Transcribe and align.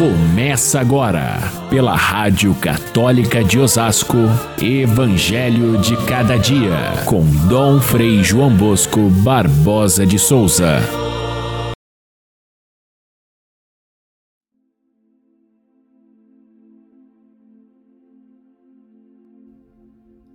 Começa 0.00 0.80
agora, 0.80 1.36
pela 1.68 1.94
Rádio 1.94 2.54
Católica 2.54 3.44
de 3.44 3.58
Osasco, 3.58 4.16
Evangelho 4.58 5.76
de 5.76 5.94
Cada 6.06 6.38
Dia, 6.38 7.04
com 7.04 7.22
Dom 7.46 7.78
Frei 7.82 8.24
João 8.24 8.56
Bosco 8.56 9.10
Barbosa 9.22 10.06
de 10.06 10.18
Souza. 10.18 10.78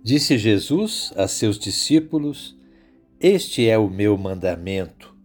Disse 0.00 0.38
Jesus 0.38 1.12
a 1.16 1.26
seus 1.26 1.58
discípulos: 1.58 2.56
Este 3.18 3.68
é 3.68 3.76
o 3.76 3.90
meu 3.90 4.16
mandamento 4.16 5.15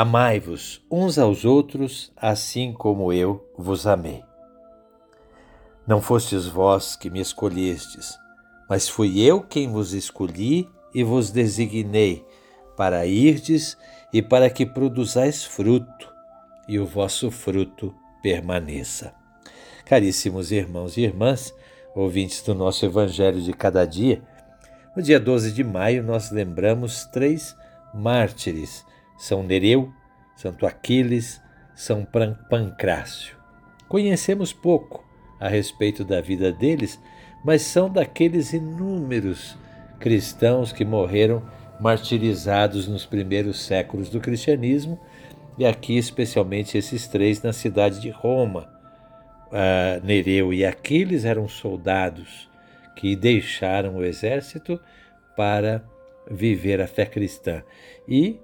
Amai-vos 0.00 0.80
uns 0.88 1.18
aos 1.18 1.44
outros, 1.44 2.12
assim 2.16 2.72
como 2.72 3.12
eu 3.12 3.44
vos 3.58 3.84
amei. 3.84 4.22
Não 5.84 6.00
fostes 6.00 6.46
vós 6.46 6.94
que 6.94 7.10
me 7.10 7.18
escolhestes, 7.20 8.16
mas 8.70 8.88
fui 8.88 9.20
eu 9.20 9.42
quem 9.42 9.68
vos 9.68 9.94
escolhi 9.94 10.70
e 10.94 11.02
vos 11.02 11.32
designei 11.32 12.24
para 12.76 13.06
irdes 13.06 13.76
e 14.12 14.22
para 14.22 14.48
que 14.48 14.64
produzais 14.64 15.42
fruto, 15.42 16.08
e 16.68 16.78
o 16.78 16.86
vosso 16.86 17.28
fruto 17.28 17.92
permaneça. 18.22 19.12
Caríssimos 19.84 20.52
irmãos 20.52 20.96
e 20.96 21.00
irmãs, 21.00 21.52
ouvintes 21.92 22.40
do 22.42 22.54
nosso 22.54 22.86
Evangelho 22.86 23.42
de 23.42 23.52
cada 23.52 23.84
dia, 23.84 24.22
no 24.94 25.02
dia 25.02 25.18
12 25.18 25.50
de 25.50 25.64
maio 25.64 26.04
nós 26.04 26.30
lembramos 26.30 27.04
três 27.06 27.56
mártires 27.92 28.86
são 29.18 29.42
Nereu, 29.42 29.92
Santo 30.36 30.64
Aquiles, 30.64 31.42
São 31.74 32.06
Pancrácio. 32.48 33.36
Conhecemos 33.88 34.52
pouco 34.52 35.04
a 35.40 35.48
respeito 35.48 36.04
da 36.04 36.20
vida 36.20 36.52
deles, 36.52 37.00
mas 37.44 37.62
são 37.62 37.90
daqueles 37.90 38.52
inúmeros 38.52 39.58
cristãos 39.98 40.72
que 40.72 40.84
morreram 40.84 41.42
martirizados 41.80 42.86
nos 42.86 43.04
primeiros 43.04 43.60
séculos 43.60 44.08
do 44.08 44.20
cristianismo, 44.20 44.98
e 45.58 45.66
aqui 45.66 45.98
especialmente 45.98 46.78
esses 46.78 47.08
três 47.08 47.42
na 47.42 47.52
cidade 47.52 48.00
de 48.00 48.10
Roma. 48.10 48.72
Uh, 49.48 50.04
Nereu 50.04 50.52
e 50.52 50.64
Aquiles 50.64 51.24
eram 51.24 51.48
soldados 51.48 52.48
que 52.94 53.16
deixaram 53.16 53.96
o 53.96 54.04
exército 54.04 54.78
para 55.36 55.82
viver 56.30 56.80
a 56.80 56.86
fé 56.86 57.06
cristã. 57.06 57.62
E 58.06 58.38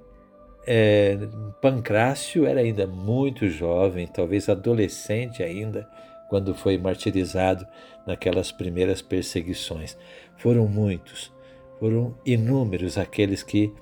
é, 0.67 1.19
Pancrácio 1.61 2.47
era 2.47 2.61
ainda 2.61 2.87
muito 2.87 3.48
jovem, 3.48 4.07
talvez 4.07 4.48
adolescente 4.48 5.43
ainda, 5.43 5.89
quando 6.29 6.55
foi 6.55 6.79
martirizado 6.79 7.67
naquelas 8.06 8.51
primeiras 8.51 9.03
perseguições. 9.03 9.97
Foram 10.37 10.67
muitos, 10.67 11.33
foram 11.79 12.17
inúmeros 12.25 12.98
aqueles 12.98 13.43
que 13.43 13.73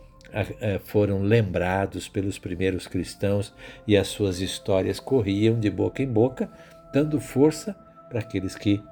foram 0.85 1.23
lembrados 1.23 2.09
pelos 2.09 2.39
primeiros 2.39 2.87
cristãos 2.87 3.53
e 3.87 3.97
as 3.97 4.09
suas 4.09 4.41
histórias 4.41 4.99
corriam 4.99 5.61
de 5.61 5.71
boca 5.71 6.03
em 6.03 6.07
boca, 6.07 6.51
dando 6.93 7.21
força 7.21 7.77
para 8.09 8.21
aqueles 8.21 8.55
que 8.55 8.83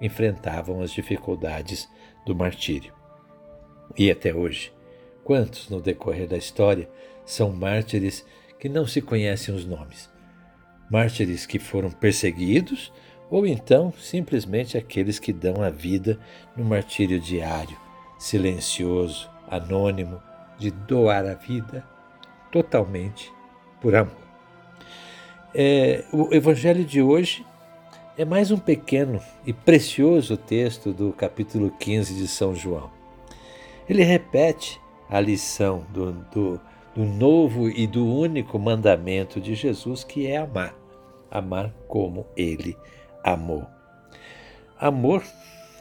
enfrentavam 0.00 0.80
as 0.80 0.90
dificuldades 0.90 1.88
do 2.26 2.34
martírio. 2.34 2.92
E 3.96 4.10
até 4.10 4.34
hoje, 4.34 4.72
quantos 5.24 5.68
no 5.68 5.80
decorrer 5.80 6.28
da 6.28 6.36
história 6.36 6.88
são 7.30 7.52
mártires 7.52 8.26
que 8.58 8.68
não 8.68 8.86
se 8.86 9.00
conhecem 9.00 9.54
os 9.54 9.64
nomes. 9.64 10.10
Mártires 10.90 11.46
que 11.46 11.60
foram 11.60 11.88
perseguidos 11.88 12.92
ou 13.30 13.46
então 13.46 13.92
simplesmente 13.96 14.76
aqueles 14.76 15.20
que 15.20 15.32
dão 15.32 15.62
a 15.62 15.70
vida 15.70 16.18
no 16.56 16.64
martírio 16.64 17.20
diário, 17.20 17.78
silencioso, 18.18 19.30
anônimo, 19.48 20.20
de 20.58 20.72
doar 20.72 21.24
a 21.24 21.34
vida 21.34 21.84
totalmente 22.50 23.32
por 23.80 23.94
amor. 23.94 24.12
É, 25.54 26.04
o 26.12 26.34
Evangelho 26.34 26.84
de 26.84 27.00
hoje 27.00 27.46
é 28.18 28.24
mais 28.24 28.50
um 28.50 28.58
pequeno 28.58 29.22
e 29.46 29.52
precioso 29.52 30.36
texto 30.36 30.92
do 30.92 31.12
capítulo 31.12 31.70
15 31.78 32.12
de 32.12 32.26
São 32.26 32.56
João. 32.56 32.90
Ele 33.88 34.02
repete 34.02 34.80
a 35.08 35.20
lição 35.20 35.86
do, 35.92 36.12
do, 36.12 36.60
do 36.94 37.04
novo 37.04 37.68
e 37.68 37.86
do 37.86 38.06
único 38.06 38.58
mandamento 38.58 39.40
de 39.40 39.54
Jesus, 39.54 40.04
que 40.04 40.26
é 40.26 40.36
amar. 40.36 40.74
Amar 41.30 41.72
como 41.86 42.26
ele 42.36 42.76
amou. 43.22 43.66
Amor, 44.78 45.22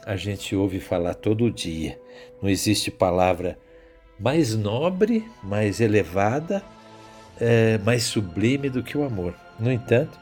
a 0.05 0.15
gente 0.15 0.55
ouve 0.55 0.79
falar 0.79 1.15
todo 1.15 1.49
dia. 1.49 1.99
Não 2.41 2.49
existe 2.49 2.91
palavra 2.91 3.57
mais 4.19 4.55
nobre, 4.55 5.25
mais 5.41 5.79
elevada, 5.79 6.63
é, 7.39 7.77
mais 7.79 8.03
sublime 8.03 8.69
do 8.69 8.83
que 8.83 8.97
o 8.97 9.03
amor. 9.03 9.33
No 9.59 9.71
entanto, 9.71 10.19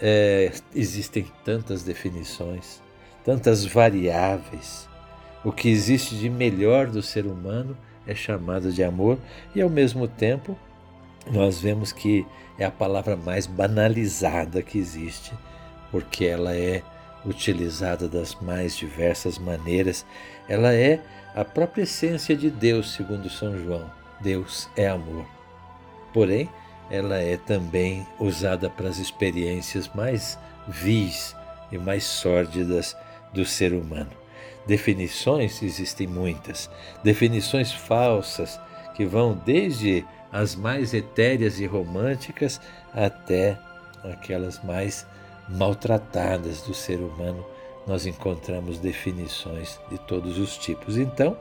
é, 0.00 0.52
existem 0.74 1.26
tantas 1.44 1.82
definições, 1.82 2.80
tantas 3.24 3.64
variáveis. 3.64 4.88
O 5.44 5.52
que 5.52 5.68
existe 5.68 6.16
de 6.16 6.30
melhor 6.30 6.86
do 6.86 7.02
ser 7.02 7.26
humano 7.26 7.76
é 8.08 8.14
chamado 8.14 8.72
de 8.72 8.82
amor 8.82 9.18
e 9.54 9.60
ao 9.60 9.70
mesmo 9.70 10.08
tempo 10.08 10.58
nós 11.30 11.60
vemos 11.60 11.92
que 11.92 12.26
é 12.58 12.64
a 12.64 12.70
palavra 12.70 13.16
mais 13.16 13.46
banalizada 13.46 14.62
que 14.62 14.78
existe, 14.78 15.32
porque 15.90 16.24
ela 16.24 16.54
é 16.54 16.82
utilizada 17.24 18.08
das 18.08 18.34
mais 18.36 18.76
diversas 18.76 19.38
maneiras. 19.38 20.04
Ela 20.48 20.72
é 20.72 21.00
a 21.34 21.44
própria 21.44 21.82
essência 21.82 22.34
de 22.34 22.50
Deus, 22.50 22.94
segundo 22.94 23.28
São 23.28 23.56
João. 23.58 23.90
Deus 24.20 24.68
é 24.76 24.88
amor. 24.88 25.26
Porém, 26.12 26.48
ela 26.90 27.18
é 27.18 27.36
também 27.36 28.06
usada 28.18 28.70
para 28.70 28.88
as 28.88 28.98
experiências 28.98 29.88
mais 29.94 30.38
vis 30.66 31.36
e 31.70 31.78
mais 31.78 32.04
sórdidas 32.04 32.96
do 33.32 33.44
ser 33.44 33.72
humano. 33.72 34.10
Definições 34.68 35.62
existem 35.62 36.06
muitas, 36.06 36.68
definições 37.02 37.72
falsas 37.72 38.60
que 38.94 39.06
vão 39.06 39.32
desde 39.32 40.04
as 40.30 40.54
mais 40.54 40.92
etéreas 40.92 41.58
e 41.58 41.64
românticas 41.64 42.60
até 42.92 43.58
aquelas 44.04 44.62
mais 44.62 45.06
maltratadas 45.48 46.60
do 46.60 46.74
ser 46.74 47.00
humano. 47.00 47.46
Nós 47.86 48.04
encontramos 48.04 48.78
definições 48.78 49.80
de 49.90 49.96
todos 50.00 50.36
os 50.36 50.58
tipos. 50.58 50.98
Então, 50.98 51.38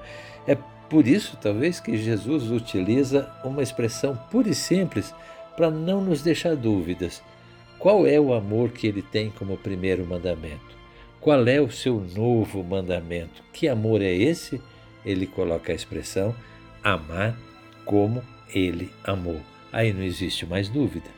é 0.48 0.58
por 0.90 1.06
isso, 1.06 1.36
talvez, 1.42 1.82
que 1.82 1.98
Jesus 1.98 2.50
utiliza 2.50 3.30
uma 3.44 3.62
expressão 3.62 4.16
pura 4.32 4.48
e 4.48 4.56
simples 4.56 5.14
para 5.58 5.70
não 5.70 6.00
nos 6.00 6.22
deixar 6.22 6.56
dúvidas. 6.56 7.22
Qual 7.78 8.08
é 8.08 8.18
o 8.18 8.34
amor 8.34 8.70
que 8.70 8.88
ele 8.88 9.02
tem 9.02 9.30
como 9.32 9.58
primeiro 9.58 10.08
mandamento? 10.08 10.77
Qual 11.20 11.48
é 11.48 11.60
o 11.60 11.72
seu 11.72 12.00
novo 12.16 12.64
mandamento? 12.64 13.44
Que 13.52 13.68
amor 13.68 14.02
é 14.02 14.14
esse? 14.14 14.62
Ele 15.06 15.26
coloca 15.26 15.72
a 15.72 15.76
expressão 15.76 16.36
amar 16.84 17.38
como 17.86 18.24
ele 18.54 18.92
amou. 19.04 19.42
Aí 19.72 19.92
não 19.92 20.04
existe 20.04 20.46
mais 20.46 20.70
dúvida. 20.70 21.10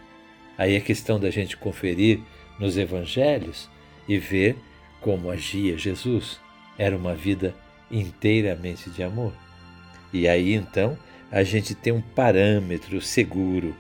Aí 0.57 0.75
é 0.75 0.79
questão 0.79 1.19
da 1.19 1.29
gente 1.29 1.55
conferir 1.57 2.19
nos 2.59 2.77
evangelhos 2.77 3.69
e 4.07 4.17
ver 4.17 4.57
como 5.01 5.29
agia 5.29 5.77
Jesus. 5.77 6.39
Era 6.77 6.95
uma 6.95 7.13
vida 7.13 7.53
inteiramente 7.91 8.89
de 8.89 9.03
amor. 9.03 9.33
E 10.11 10.27
aí 10.27 10.53
então 10.53 10.97
a 11.31 11.43
gente 11.43 11.75
tem 11.75 11.93
um 11.93 12.01
parâmetro 12.01 13.01
seguro 13.01 13.75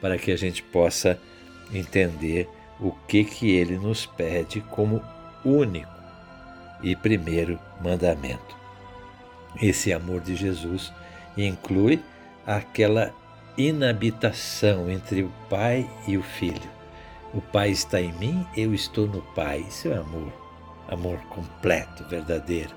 para 0.00 0.18
que 0.18 0.30
a 0.30 0.36
gente 0.36 0.62
possa 0.62 1.20
entender 1.72 2.48
o 2.80 2.92
que 3.06 3.24
que 3.24 3.50
ele 3.50 3.76
nos 3.76 4.06
pede 4.06 4.60
como 4.60 5.02
único 5.44 5.92
e 6.82 6.94
primeiro 6.96 7.58
mandamento. 7.80 8.56
Esse 9.60 9.92
amor 9.92 10.20
de 10.20 10.34
Jesus 10.34 10.92
inclui 11.36 12.02
aquela 12.46 13.12
inabitação 13.56 14.90
entre 14.90 15.22
o 15.22 15.32
Pai 15.48 15.88
e 16.06 16.16
o 16.16 16.22
Filho. 16.22 16.74
O 17.32 17.40
Pai 17.40 17.70
está 17.70 18.00
em 18.00 18.12
mim, 18.14 18.46
eu 18.56 18.74
estou 18.74 19.06
no 19.06 19.22
Pai. 19.34 19.64
Isso 19.68 19.88
é 19.88 19.96
amor, 19.96 20.32
amor 20.88 21.18
completo, 21.28 22.04
verdadeiro. 22.04 22.74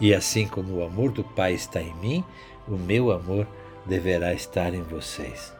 E 0.00 0.14
assim 0.14 0.46
como 0.46 0.76
o 0.76 0.84
amor 0.84 1.12
do 1.12 1.24
Pai 1.24 1.54
está 1.54 1.80
em 1.80 1.94
mim, 1.96 2.24
o 2.66 2.76
meu 2.76 3.10
amor 3.10 3.46
deverá 3.86 4.32
estar 4.32 4.74
em 4.74 4.82
vocês. 4.82 5.52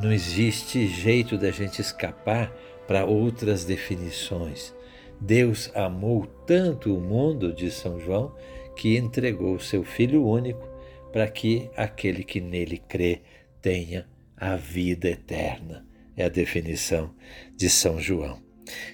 Não 0.00 0.12
existe 0.12 0.86
jeito 0.86 1.38
da 1.38 1.50
gente 1.50 1.80
escapar 1.80 2.50
para 2.86 3.04
outras 3.04 3.64
definições. 3.64 4.74
Deus 5.20 5.70
amou 5.74 6.26
tanto 6.46 6.96
o 6.96 7.00
mundo, 7.00 7.52
diz 7.52 7.74
São 7.74 7.98
João, 7.98 8.34
que 8.76 8.96
entregou 8.96 9.58
seu 9.58 9.82
Filho 9.82 10.26
único 10.26 10.68
para 11.12 11.26
que 11.28 11.70
aquele 11.76 12.22
que 12.22 12.40
nele 12.40 12.78
crê 12.78 13.22
tenha 13.62 14.06
a 14.36 14.56
vida 14.56 15.08
eterna. 15.08 15.86
é 16.16 16.24
a 16.24 16.28
definição 16.30 17.14
de 17.54 17.68
São 17.68 18.00
João. 18.00 18.42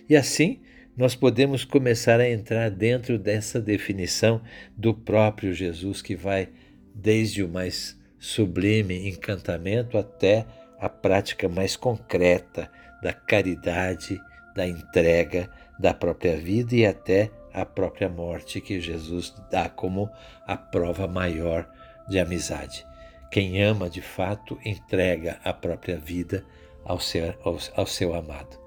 E 0.09 0.17
assim, 0.17 0.61
nós 0.97 1.15
podemos 1.15 1.65
começar 1.65 2.21
a 2.21 2.29
entrar 2.29 2.71
dentro 2.71 3.19
dessa 3.19 3.61
definição 3.61 4.43
do 4.77 4.93
próprio 4.93 5.55
Jesus, 5.55 6.03
que 6.03 6.17
vai 6.17 6.49
desde 6.95 7.43
o 7.43 7.49
mais 7.49 7.99
sublime 8.19 9.09
encantamento 9.09 9.97
até 9.97 10.45
a 10.79 10.89
prática 10.89 11.49
mais 11.49 11.77
concreta 11.77 12.71
da 13.03 13.13
caridade, 13.13 14.21
da 14.55 14.67
entrega 14.67 15.49
da 15.83 15.93
própria 15.93 16.37
vida 16.37 16.77
e 16.77 16.87
até 16.87 17.29
a 17.53 17.67
própria 17.67 18.09
morte 18.09 18.61
que 18.61 18.81
Jesus 18.81 19.35
dá 19.51 19.69
como 19.69 20.09
a 20.47 20.57
prova 20.57 21.09
maior 21.09 21.69
de 22.09 22.21
amizade. 22.21 22.87
Quem 23.33 23.61
ama 23.63 23.91
de 23.91 24.01
fato 24.01 24.57
entrega 24.65 25.41
a 25.43 25.53
própria 25.53 25.99
vida 25.99 26.47
ao 26.85 27.01
seu, 27.01 27.35
ao, 27.45 27.59
ao 27.75 27.87
seu 27.87 28.15
amado. 28.15 28.61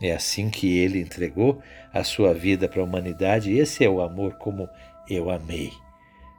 É 0.00 0.12
assim 0.12 0.48
que 0.48 0.78
ele 0.78 0.98
entregou 0.98 1.62
a 1.92 2.02
sua 2.02 2.32
vida 2.32 2.66
para 2.66 2.80
a 2.80 2.84
humanidade, 2.84 3.52
esse 3.52 3.84
é 3.84 3.88
o 3.88 4.00
amor 4.00 4.34
como 4.38 4.66
eu 5.08 5.30
amei. 5.30 5.70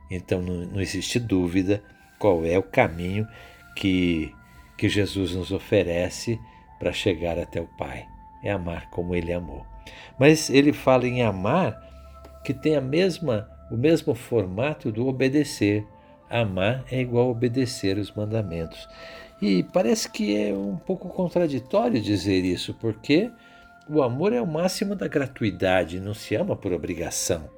Então 0.10 0.42
não, 0.42 0.66
não 0.66 0.82
existe 0.82 1.20
dúvida 1.20 1.84
qual 2.18 2.44
é 2.44 2.58
o 2.58 2.64
caminho 2.64 3.28
que, 3.76 4.34
que 4.78 4.90
Jesus 4.90 5.36
nos 5.36 5.52
oferece 5.52 6.40
para 6.80 6.92
chegar 6.92 7.38
até 7.38 7.62
o 7.62 7.68
Pai. 7.78 8.13
É 8.44 8.52
amar 8.52 8.90
como 8.90 9.16
ele 9.16 9.32
amou. 9.32 9.66
Mas 10.20 10.50
ele 10.50 10.74
fala 10.74 11.08
em 11.08 11.24
amar 11.24 11.82
que 12.44 12.54
tem 12.54 12.76
a 12.76 12.82
mesma, 12.82 13.50
o 13.72 13.78
mesmo 13.78 14.14
formato 14.14 14.92
do 14.92 15.08
obedecer. 15.08 15.86
Amar 16.30 16.84
é 16.92 17.00
igual 17.00 17.30
obedecer 17.30 17.98
os 17.98 18.12
mandamentos. 18.12 18.88
E 19.42 19.64
parece 19.64 20.10
que 20.10 20.36
é 20.36 20.54
um 20.54 20.78
pouco 20.78 21.10
contraditório 21.10 22.02
dizer 22.02 22.44
isso, 22.44 22.74
porque 22.76 23.32
o 23.90 24.02
amor 24.02 24.34
é 24.34 24.42
o 24.42 24.48
máximo 24.48 24.96
da 24.96 25.08
gratuidade, 25.08 26.00
não 26.00 26.14
se 26.14 26.36
ama 26.36 26.56
por 26.56 26.72
obrigação. 26.72 27.50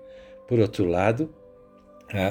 Por 0.47 0.59
outro 0.59 0.85
lado, 0.85 1.33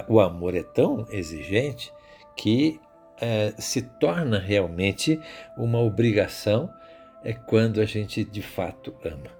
o 0.09 0.21
amor 0.21 0.55
é 0.55 0.63
tão 0.63 1.07
exigente 1.11 1.93
que 2.37 2.81
é, 3.21 3.55
se 3.59 3.83
torna 3.83 4.39
realmente 4.39 5.21
uma 5.57 5.81
obrigação 5.81 6.69
é 7.25 7.33
quando 7.33 7.81
a 7.81 7.85
gente 7.85 8.23
de 8.23 8.43
fato 8.43 8.95
ama. 9.05 9.33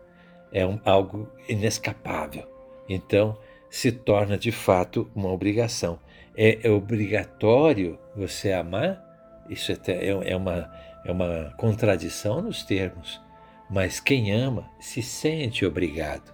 É 0.53 0.67
um, 0.67 0.81
algo 0.85 1.31
inescapável. 1.49 2.45
Então, 2.89 3.37
se 3.69 3.91
torna 3.91 4.39
de 4.39 4.53
fato 4.53 5.11
uma 5.15 5.31
obrigação. 5.31 5.99
É, 6.37 6.67
é 6.67 6.71
obrigatório 6.71 7.99
você 8.17 8.53
amar? 8.53 9.03
Isso 9.49 9.73
é, 9.73 9.77
é, 9.89 10.31
é, 10.31 10.37
uma, 10.37 10.71
é 11.05 11.13
uma 11.13 11.53
contradição 11.57 12.41
nos 12.41 12.63
termos. 12.63 13.21
Mas 13.69 14.01
quem 14.01 14.33
ama 14.33 14.71
se 14.79 15.03
sente 15.03 15.67
obrigado. 15.67 16.33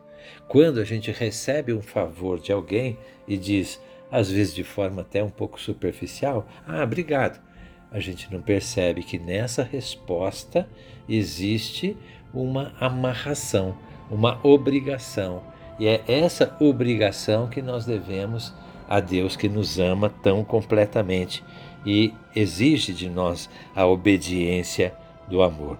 Quando 0.49 0.81
a 0.81 0.85
gente 0.85 1.11
recebe 1.11 1.73
um 1.73 1.83
favor 1.83 2.39
de 2.39 2.53
alguém 2.53 2.99
e 3.27 3.37
diz, 3.37 3.81
às 4.11 4.31
vezes 4.31 4.55
de 4.55 4.65
forma 4.65 5.03
até 5.03 5.23
um 5.23 5.31
pouco 5.31 5.61
superficial, 5.61 6.47
ah, 6.67 6.83
obrigado, 6.83 7.41
a 7.91 7.99
gente 7.99 8.33
não 8.33 8.41
percebe 8.41 9.03
que 9.03 9.19
nessa 9.19 9.63
resposta 9.63 10.69
existe 11.09 11.97
uma 12.33 12.73
amarração, 12.79 13.77
uma 14.11 14.39
obrigação. 14.43 15.43
E 15.79 15.87
é 15.87 16.03
essa 16.07 16.57
obrigação 16.61 17.49
que 17.49 17.61
nós 17.61 17.85
devemos 17.85 18.55
a 18.89 19.01
Deus 19.01 19.37
que 19.37 19.49
nos 19.49 19.79
ama 19.79 20.09
tão 20.09 20.45
completamente 20.45 21.43
e 21.85 22.13
exige 22.35 22.93
de 22.93 23.09
nós 23.09 23.49
a 23.75 23.87
obediência 23.87 24.95
do 25.29 25.43
amor. 25.43 25.79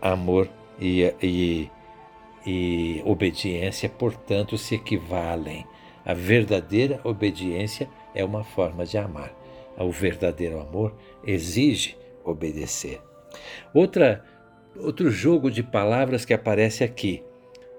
Amor 0.00 0.48
e, 0.80 1.14
e, 1.22 1.70
e 2.44 3.02
obediência, 3.04 3.88
portanto, 3.88 4.58
se 4.58 4.74
equivalem. 4.74 5.66
A 6.04 6.14
verdadeira 6.14 7.00
obediência 7.04 7.88
é 8.14 8.24
uma 8.24 8.42
forma 8.42 8.84
de 8.84 8.98
amar. 8.98 9.41
O 9.76 9.90
verdadeiro 9.90 10.60
amor 10.60 10.94
exige 11.24 11.96
obedecer. 12.24 13.00
Outra, 13.72 14.24
outro 14.76 15.10
jogo 15.10 15.50
de 15.50 15.62
palavras 15.62 16.24
que 16.24 16.34
aparece 16.34 16.84
aqui. 16.84 17.22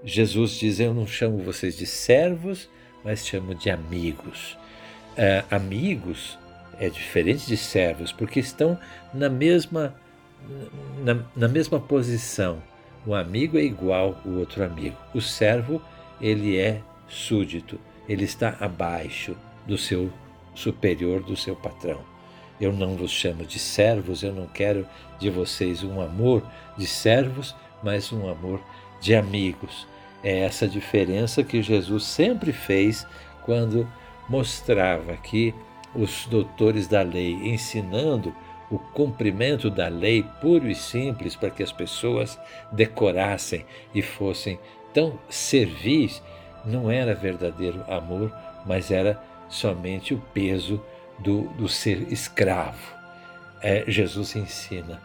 Jesus 0.04 0.52
diz: 0.52 0.80
Eu 0.80 0.94
não 0.94 1.08
chamo 1.08 1.38
vocês 1.38 1.78
de 1.78 1.86
servos, 1.86 2.70
mas 3.04 3.26
chamo 3.26 3.56
de 3.56 3.70
amigos. 3.70 4.58
É, 5.16 5.44
amigos 5.50 6.38
é 6.80 6.90
diferente 6.90 7.46
de 7.46 7.56
servos, 7.56 8.12
porque 8.12 8.40
estão 8.40 8.78
na 9.14 9.30
mesma, 9.30 9.96
na, 11.04 11.24
na 11.36 11.48
mesma 11.48 11.80
posição. 11.80 12.62
O 13.06 13.14
amigo 13.14 13.58
é 13.58 13.64
igual 13.64 14.20
o 14.26 14.38
outro 14.40 14.64
amigo. 14.64 14.98
O 15.14 15.22
servo, 15.22 15.82
ele 16.20 16.58
é 16.58 16.82
súdito, 17.08 17.80
ele 18.08 18.24
está 18.24 18.58
abaixo 18.60 19.36
do 19.68 19.78
seu 19.78 20.12
superior, 20.54 21.22
do 21.22 21.36
seu 21.36 21.56
patrão. 21.56 22.00
Eu 22.60 22.72
não 22.72 22.96
vos 22.96 23.12
chamo 23.12 23.46
de 23.46 23.60
servos, 23.60 24.24
eu 24.24 24.32
não 24.32 24.48
quero 24.48 24.88
de 25.20 25.30
vocês 25.30 25.84
um 25.84 26.00
amor 26.00 26.44
de 26.78 26.86
servos, 26.86 27.56
mas 27.82 28.12
um 28.12 28.30
amor 28.30 28.62
de 29.02 29.16
amigos. 29.16 29.88
É 30.24 30.40
essa 30.40 30.68
diferença 30.68 31.44
que 31.44 31.62
Jesus 31.62 32.06
sempre 32.06 32.54
fez 32.54 33.06
quando 33.44 33.88
mostrava 34.30 35.18
que 35.18 35.54
os 35.94 36.26
doutores 36.26 36.88
da 36.88 37.02
lei 37.02 37.34
ensinando 37.34 38.34
o 38.72 38.80
cumprimento 38.80 39.70
da 39.70 39.88
lei 39.88 40.26
puro 40.42 40.68
e 40.68 40.74
simples 40.74 41.36
para 41.36 41.52
que 41.52 41.62
as 41.62 41.72
pessoas 41.72 42.40
decorassem 42.72 43.66
e 43.94 44.02
fossem 44.02 44.58
tão 44.94 45.20
servis, 45.30 46.24
não 46.66 46.90
era 46.90 47.14
verdadeiro 47.14 47.84
amor, 47.88 48.34
mas 48.66 48.90
era 48.90 49.22
somente 49.54 50.14
o 50.14 50.18
peso 50.34 50.82
do, 51.20 51.44
do 51.50 51.70
ser 51.70 52.12
escravo. 52.12 52.94
É, 53.62 53.86
Jesus 53.88 54.36
ensina 54.36 55.02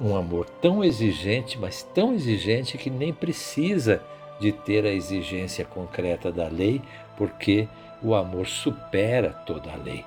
um 0.00 0.16
amor 0.16 0.50
tão 0.60 0.82
exigente, 0.82 1.56
mas 1.56 1.82
tão 1.94 2.12
exigente 2.12 2.76
que 2.76 2.90
nem 2.90 3.12
precisa 3.12 4.02
de 4.40 4.50
ter 4.50 4.84
a 4.84 4.92
exigência 4.92 5.64
concreta 5.64 6.32
da 6.32 6.48
lei, 6.48 6.82
porque 7.16 7.68
o 8.02 8.14
amor 8.14 8.48
supera 8.48 9.30
toda 9.30 9.72
a 9.72 9.76
lei. 9.76 10.04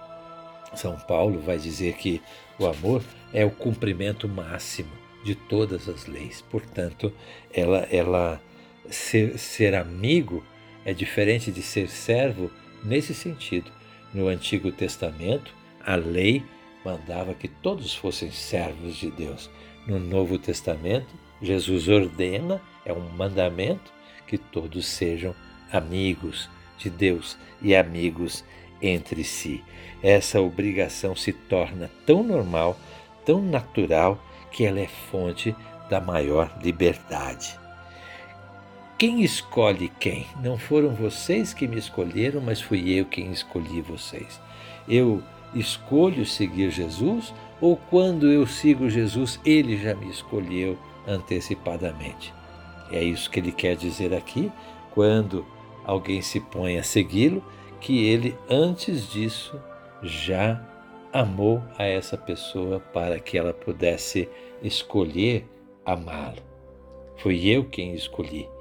São 0.75 0.97
Paulo 0.97 1.39
vai 1.39 1.57
dizer 1.57 1.93
que 1.93 2.21
o 2.59 2.67
amor 2.67 3.01
é 3.33 3.45
o 3.45 3.49
cumprimento 3.49 4.27
máximo 4.27 4.91
de 5.23 5.33
todas 5.33 5.87
as 5.87 6.05
leis. 6.05 6.43
Portanto, 6.51 7.11
ela, 7.53 7.87
ela 7.89 8.41
ser, 8.89 9.39
ser 9.39 9.73
amigo 9.73 10.43
é 10.85 10.93
diferente 10.93 11.51
de 11.51 11.61
ser 11.61 11.87
servo 11.87 12.51
nesse 12.83 13.13
sentido. 13.13 13.76
No 14.17 14.29
Antigo 14.29 14.71
Testamento, 14.71 15.53
a 15.85 15.93
lei 15.93 16.43
mandava 16.83 17.35
que 17.35 17.47
todos 17.47 17.93
fossem 17.93 18.31
servos 18.31 18.95
de 18.95 19.11
Deus. 19.11 19.47
No 19.85 19.99
Novo 19.99 20.39
Testamento, 20.39 21.05
Jesus 21.39 21.87
ordena, 21.87 22.59
é 22.83 22.91
um 22.91 23.11
mandamento, 23.11 23.93
que 24.25 24.35
todos 24.35 24.87
sejam 24.87 25.35
amigos 25.71 26.49
de 26.79 26.89
Deus 26.89 27.37
e 27.61 27.75
amigos 27.75 28.43
entre 28.81 29.23
si. 29.23 29.63
Essa 30.01 30.41
obrigação 30.41 31.15
se 31.15 31.31
torna 31.31 31.87
tão 32.03 32.23
normal, 32.23 32.75
tão 33.23 33.39
natural, 33.39 34.19
que 34.51 34.65
ela 34.65 34.79
é 34.79 34.87
fonte 34.87 35.55
da 35.91 36.01
maior 36.01 36.57
liberdade. 36.63 37.55
Quem 38.97 39.21
escolhe 39.21 39.89
quem? 39.99 40.25
Não 40.41 40.57
foram 40.57 40.89
vocês 40.89 41.53
que 41.53 41.67
me 41.67 41.77
escolheram, 41.77 42.41
mas 42.41 42.59
fui 42.59 42.91
eu 42.91 43.05
quem 43.05 43.31
escolhi 43.31 43.79
vocês. 43.79 44.41
Eu 44.89 45.21
escolho 45.53 46.25
seguir 46.25 46.71
Jesus 46.71 47.31
ou 47.61 47.77
quando 47.77 48.31
eu 48.31 48.47
sigo 48.47 48.89
Jesus, 48.89 49.39
ele 49.45 49.77
já 49.77 49.93
me 49.93 50.09
escolheu 50.09 50.79
antecipadamente? 51.07 52.33
É 52.91 53.03
isso 53.03 53.29
que 53.29 53.39
ele 53.39 53.51
quer 53.51 53.75
dizer 53.75 54.15
aqui, 54.15 54.51
quando 54.95 55.45
alguém 55.85 56.19
se 56.23 56.39
põe 56.39 56.79
a 56.79 56.83
segui-lo, 56.83 57.43
que 57.79 58.03
ele 58.03 58.35
antes 58.49 59.11
disso 59.11 59.61
já 60.01 60.59
amou 61.13 61.61
a 61.77 61.83
essa 61.83 62.17
pessoa 62.17 62.79
para 62.79 63.19
que 63.19 63.37
ela 63.37 63.53
pudesse 63.53 64.27
escolher 64.63 65.45
amá-lo. 65.85 66.41
Fui 67.17 67.47
eu 67.47 67.63
quem 67.63 67.93
escolhi. 67.93 68.56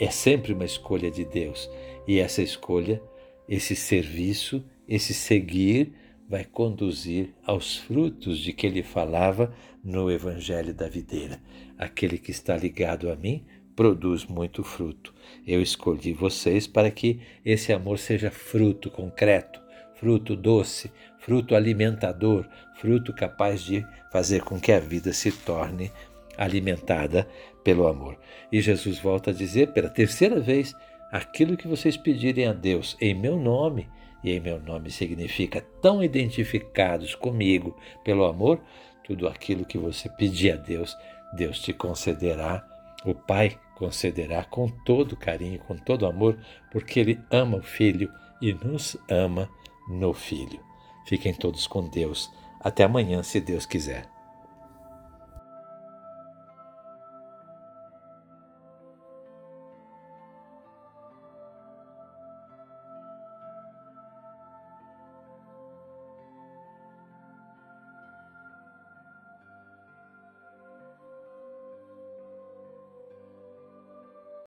É 0.00 0.10
sempre 0.10 0.52
uma 0.52 0.64
escolha 0.64 1.10
de 1.10 1.24
Deus. 1.24 1.68
E 2.06 2.18
essa 2.20 2.40
escolha, 2.40 3.02
esse 3.48 3.74
serviço, 3.74 4.64
esse 4.88 5.12
seguir, 5.12 5.92
vai 6.28 6.44
conduzir 6.44 7.34
aos 7.44 7.76
frutos 7.76 8.38
de 8.38 8.52
que 8.52 8.66
ele 8.66 8.82
falava 8.82 9.52
no 9.82 10.10
Evangelho 10.10 10.74
da 10.74 10.88
Videira. 10.88 11.40
Aquele 11.76 12.18
que 12.18 12.30
está 12.30 12.56
ligado 12.56 13.10
a 13.10 13.16
mim 13.16 13.44
produz 13.74 14.24
muito 14.24 14.62
fruto. 14.62 15.14
Eu 15.46 15.62
escolhi 15.62 16.12
vocês 16.12 16.66
para 16.66 16.90
que 16.90 17.20
esse 17.44 17.72
amor 17.72 17.98
seja 17.98 18.30
fruto 18.30 18.90
concreto, 18.90 19.60
fruto 19.94 20.36
doce, 20.36 20.92
fruto 21.18 21.54
alimentador, 21.54 22.46
fruto 22.76 23.12
capaz 23.12 23.62
de 23.62 23.84
fazer 24.12 24.42
com 24.42 24.60
que 24.60 24.72
a 24.72 24.80
vida 24.80 25.12
se 25.12 25.32
torne 25.32 25.90
alimentada 26.38 27.28
pelo 27.64 27.86
amor. 27.86 28.16
E 28.50 28.60
Jesus 28.60 28.98
volta 28.98 29.30
a 29.30 29.34
dizer 29.34 29.72
pela 29.72 29.90
terceira 29.90 30.40
vez: 30.40 30.74
aquilo 31.12 31.56
que 31.56 31.68
vocês 31.68 31.96
pedirem 31.96 32.46
a 32.46 32.52
Deus 32.52 32.96
em 33.00 33.14
meu 33.14 33.36
nome, 33.36 33.88
e 34.22 34.30
em 34.30 34.40
meu 34.40 34.60
nome 34.60 34.90
significa 34.90 35.60
tão 35.82 36.02
identificados 36.02 37.14
comigo 37.14 37.76
pelo 38.04 38.24
amor, 38.24 38.60
tudo 39.04 39.28
aquilo 39.28 39.64
que 39.64 39.78
você 39.78 40.08
pedir 40.08 40.52
a 40.52 40.56
Deus, 40.56 40.96
Deus 41.34 41.60
te 41.60 41.72
concederá. 41.72 42.66
O 43.04 43.14
Pai 43.14 43.58
concederá 43.76 44.44
com 44.44 44.68
todo 44.68 45.16
carinho, 45.16 45.60
com 45.60 45.76
todo 45.76 46.06
amor, 46.06 46.38
porque 46.70 47.00
Ele 47.00 47.20
ama 47.30 47.58
o 47.58 47.62
Filho 47.62 48.10
e 48.42 48.52
nos 48.52 48.96
ama 49.08 49.48
no 49.88 50.12
Filho. 50.12 50.60
Fiquem 51.06 51.32
todos 51.32 51.66
com 51.66 51.88
Deus. 51.88 52.30
Até 52.60 52.84
amanhã, 52.84 53.22
se 53.22 53.40
Deus 53.40 53.64
quiser. 53.64 54.17